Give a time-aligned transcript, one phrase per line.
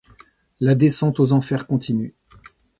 [0.59, 2.15] La descente aux enfers continue.